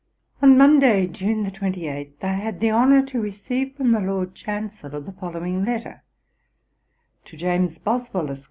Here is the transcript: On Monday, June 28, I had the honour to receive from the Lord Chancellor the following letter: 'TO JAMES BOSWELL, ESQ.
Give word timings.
On 0.41 0.57
Monday, 0.57 1.05
June 1.05 1.45
28, 1.47 2.17
I 2.23 2.25
had 2.29 2.59
the 2.59 2.71
honour 2.71 3.05
to 3.05 3.21
receive 3.21 3.75
from 3.75 3.91
the 3.91 3.99
Lord 3.99 4.33
Chancellor 4.33 4.99
the 4.99 5.11
following 5.11 5.63
letter: 5.63 6.01
'TO 7.23 7.37
JAMES 7.37 7.77
BOSWELL, 7.77 8.31
ESQ. 8.31 8.39